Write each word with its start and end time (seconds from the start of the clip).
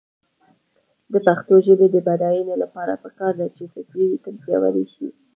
د 1.11 1.13
پښتو 1.25 1.55
ژبې 1.65 1.87
د 1.91 1.97
بډاینې 2.07 2.55
لپاره 2.63 3.01
پکار 3.03 3.33
ده 3.39 3.47
چې 3.55 3.63
فطري 3.73 4.03
ریتم 4.11 4.35
پیاوړی 4.43 4.85
شي. 4.93 5.07